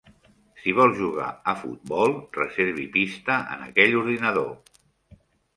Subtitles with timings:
[0.61, 4.53] Si vol jugar a futbol, reservi pista en aquell ordinador.